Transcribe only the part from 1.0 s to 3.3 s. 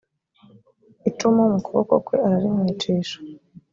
icumu mu kuboko kwe ararimwicisha